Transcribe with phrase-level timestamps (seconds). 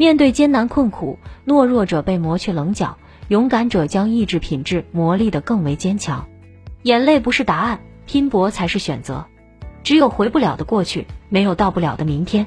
[0.00, 2.96] 面对艰难困苦，懦弱者被磨去棱角，
[3.28, 6.26] 勇敢者将意志品质磨砺得更为坚强。
[6.84, 9.26] 眼泪不是答案，拼搏才是选择。
[9.82, 12.46] 只有回不了的过去，没有到不了的明天。